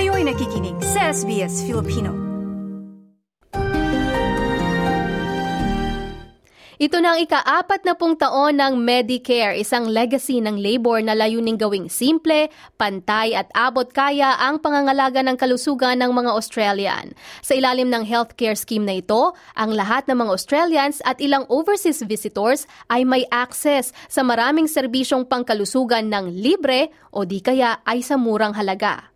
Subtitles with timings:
[0.00, 2.16] Kayo'y nakikinig sa SBS Filipino.
[6.80, 11.60] Ito na ang ika-apat na pung taon ng Medicare, isang legacy ng labor na layuning
[11.60, 12.48] gawing simple,
[12.80, 17.12] pantay at abot kaya ang pangangalaga ng kalusugan ng mga Australian.
[17.44, 22.00] Sa ilalim ng healthcare scheme na ito, ang lahat ng mga Australians at ilang overseas
[22.08, 28.16] visitors ay may access sa maraming serbisyong pangkalusugan ng libre o di kaya ay sa
[28.16, 29.10] murang halaga.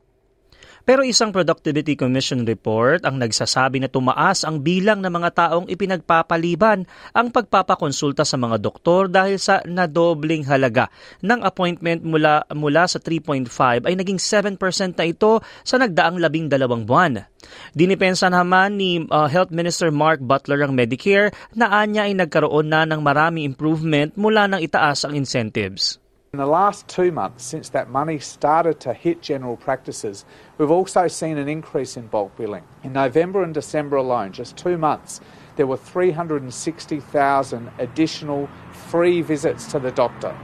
[0.85, 6.85] Pero isang Productivity Commission report ang nagsasabi na tumaas ang bilang ng mga taong ipinagpapaliban
[7.17, 10.93] ang pagpapakonsulta sa mga doktor dahil sa nadobling halaga
[11.25, 14.61] ng appointment mula, mula sa 3.5 ay naging 7%
[15.01, 17.33] na ito sa nagdaang labing dalawang buwan.
[17.73, 22.85] Dinipensa naman ni uh, Health Minister Mark Butler ang Medicare na anya ay nagkaroon na
[22.85, 26.04] ng maraming improvement mula nang itaas ang incentives.
[26.35, 30.25] In the last two months, since that money started to hit general practices,
[30.59, 32.65] we've also seen an increase in bulk billing.
[32.83, 35.21] In November and December alone, just two months,
[35.55, 40.44] there were 360,000 additional free visits to the doctor.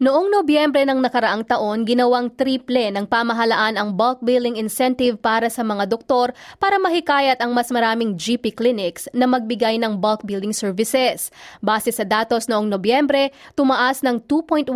[0.00, 5.60] Noong Nobyembre ng nakaraang taon, ginawang triple ng pamahalaan ang bulk billing incentive para sa
[5.60, 11.28] mga doktor para mahikayat ang mas maraming GP clinics na magbigay ng bulk billing services.
[11.60, 13.28] Base sa datos noong Nobyembre,
[13.60, 14.72] tumaas ng 2.1%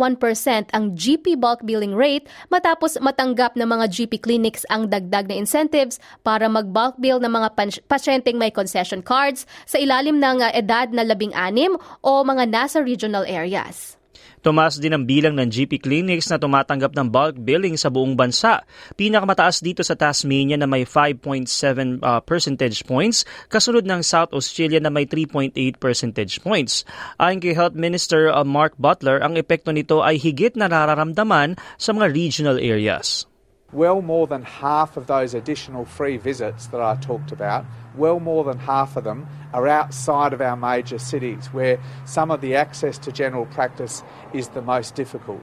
[0.69, 5.97] ang GP bulk billing rate matapos matanggap ng mga GP clinics ang dagdag na incentives
[6.21, 11.73] para mag-bulk bill ng mga pasyenteng may concession cards sa ilalim ng edad na labing-anim
[12.05, 13.97] o mga nasa regional areas.
[14.45, 18.61] Tumaas din ang bilang ng GP clinics na tumatanggap ng bulk billing sa buong bansa.
[18.93, 24.93] Pinakamataas dito sa Tasmania na may 5.7 uh, percentage points, kasunod ng South Australia na
[24.93, 26.85] may 3.8 percentage points.
[27.17, 31.91] Ayon kay Health Minister uh, Mark Butler, ang epekto nito ay higit na nararamdaman sa
[31.91, 33.27] mga regional areas.
[33.75, 38.43] Well more than half of those additional free visits that I talked about well more
[38.43, 42.97] than half of them are outside of our major cities where some of the access
[42.99, 44.03] to general practice
[44.33, 45.41] is the most difficult.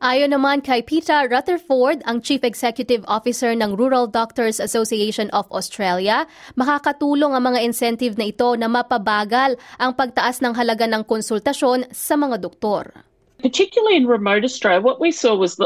[0.00, 6.24] Ayon naman kay Peter Rutherford, ang Chief Executive Officer ng Rural Doctors Association of Australia,
[6.56, 12.16] makakatulong ang mga incentive na ito na mapabagal ang pagtaas ng halaga ng konsultasyon sa
[12.16, 13.04] mga doktor.
[13.44, 15.60] Particularly in remote Australia, what we saw was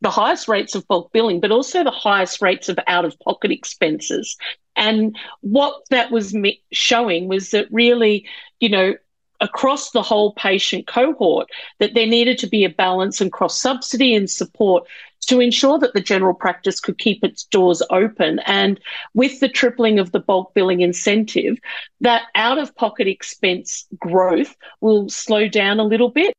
[0.00, 3.50] the highest rates of bulk billing, but also the highest rates of out of pocket
[3.50, 4.36] expenses.
[4.76, 6.34] And what that was
[6.72, 8.26] showing was that really,
[8.60, 8.94] you know,
[9.40, 14.14] across the whole patient cohort, that there needed to be a balance and cross subsidy
[14.14, 14.86] and support
[15.26, 18.38] to ensure that the general practice could keep its doors open.
[18.46, 18.80] And
[19.14, 21.58] with the tripling of the bulk billing incentive,
[22.00, 26.34] that out of pocket expense growth will slow down a little bit.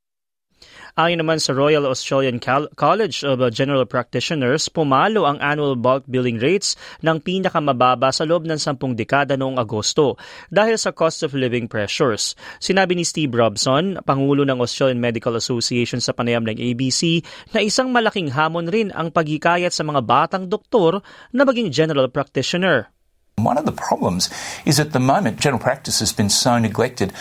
[1.00, 2.36] Ayon naman sa Royal Australian
[2.76, 8.60] College of General Practitioners, pumalo ang annual bulk billing rates ng pinakamababa sa loob ng
[8.60, 10.20] sampung dekada noong Agosto
[10.52, 12.36] dahil sa cost of living pressures.
[12.60, 17.24] Sinabi ni Steve Robson, Pangulo ng Australian Medical Association sa panayam ng ABC,
[17.56, 21.00] na isang malaking hamon rin ang paghikayat sa mga batang doktor
[21.32, 22.92] na maging general practitioner.
[23.40, 24.28] One of the problems
[24.68, 27.16] is at the moment general practice has been so neglected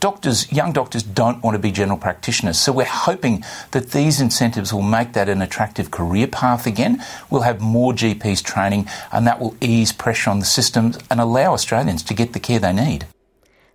[0.00, 2.58] doctors, young doctors don't want to be general practitioners.
[2.58, 7.04] So we're hoping that these incentives will make that an attractive career path again.
[7.28, 11.52] We'll have more GPs training and that will ease pressure on the systems and allow
[11.52, 13.04] Australians to get the care they need.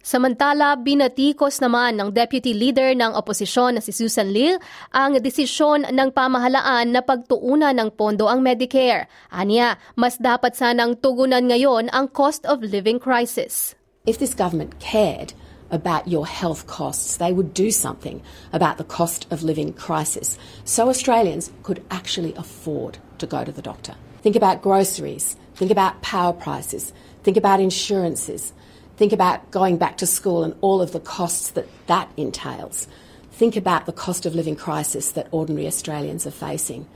[0.06, 4.62] Samantala, binatikos naman ng Deputy Leader ng Oposisyon na si Susan Leal
[4.94, 9.10] ang desisyon ng pamahalaan na pagtuunan ng pondo ang Medicare.
[9.34, 13.74] Anya, mas dapat sanang tugunan ngayon ang cost of living crisis.
[14.06, 15.34] If this government cared,
[15.72, 17.18] about your health costs.
[17.18, 18.22] They would do something
[18.54, 23.62] about the cost of living crisis so Australians could actually afford to go to the
[23.62, 23.96] doctor.
[24.22, 26.94] Think about groceries, think about power prices,
[27.24, 28.54] think about insurances,
[28.98, 32.88] think about going back to school and all of the costs that that entails.
[33.32, 36.88] Think about the cost of living crisis that ordinary Australians are facing.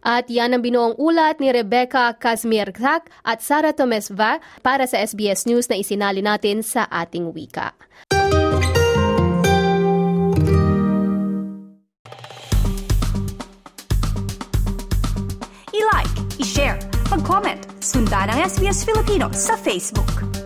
[0.00, 5.68] At yan ang binuong ulat ni Rebecca Kazmierczak at Sara Tomesva para sa SBS News
[5.68, 7.76] na isinali natin sa ating wika.
[15.70, 16.80] I-like, i-share,
[17.12, 20.39] mag-comment, sundan ang SBS Filipino sa Facebook.